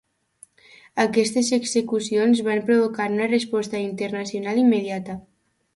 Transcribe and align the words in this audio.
Aquestes 1.03 1.51
execucions 1.57 2.41
van 2.49 2.65
provocar 2.71 3.09
una 3.13 3.29
resposta 3.37 3.87
internacional 3.91 4.65
immediata. 4.69 5.21